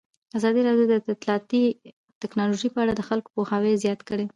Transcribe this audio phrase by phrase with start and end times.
[0.37, 1.63] ازادي راډیو د اطلاعاتی
[2.21, 4.25] تکنالوژي په اړه د خلکو پوهاوی زیات کړی.